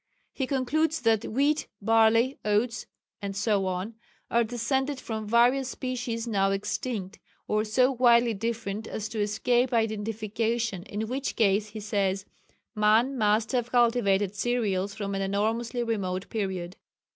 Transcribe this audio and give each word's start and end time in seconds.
He 0.33 0.47
concludes 0.47 0.99
that 1.01 1.25
wheat, 1.31 1.67
barley, 1.79 2.39
oats, 2.43 2.87
etc., 3.21 3.93
are 4.31 4.43
descended 4.43 4.99
from 4.99 5.27
various 5.27 5.69
species 5.69 6.27
now 6.27 6.49
extinct, 6.49 7.19
or 7.47 7.63
so 7.63 7.91
widely 7.91 8.33
different 8.33 8.87
as 8.87 9.07
to 9.09 9.19
escape 9.19 9.71
identification 9.73 10.81
in 10.85 11.05
which 11.07 11.35
case 11.35 11.67
he 11.67 11.79
says: 11.79 12.25
"Man 12.73 13.15
must 13.15 13.51
have 13.51 13.71
cultivated 13.71 14.33
cereals 14.33 14.95
from 14.95 15.13
an 15.13 15.21
enormously 15.21 15.83
remote 15.83 16.29
period." 16.29 16.77